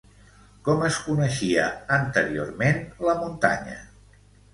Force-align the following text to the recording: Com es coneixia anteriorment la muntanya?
Com 0.67 0.79
es 0.85 0.95
coneixia 1.09 1.65
anteriorment 1.97 2.81
la 3.09 3.15
muntanya? 3.21 3.77